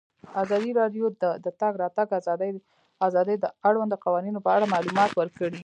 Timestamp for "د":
1.21-1.23, 1.45-1.47, 3.39-3.45